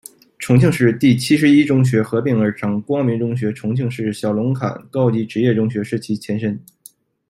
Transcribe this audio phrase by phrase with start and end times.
[0.39, 6.59] 重庆市第七十一中学合并而成，光明中学、重庆市小龙坎高级职业中学是其前身。